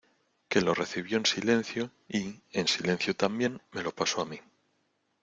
[0.49, 4.39] que lo recibió en silencio, y, en silencio también, me lo pasó a mí.